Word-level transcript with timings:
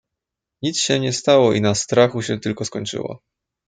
"nic 0.63 0.77
się 0.81 0.99
nie 0.99 1.13
stało 1.13 1.53
i 1.53 1.61
na 1.61 1.75
strachu 1.75 2.21
się 2.21 2.39
tylko 2.39 2.65
skończyło." 2.65 3.21